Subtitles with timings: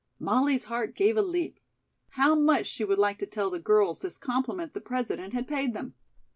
[0.17, 1.59] Molly's heart gave a leap.
[2.17, 5.75] How much she would like to tell the girls this compliment the President had paid
[5.75, 5.93] them!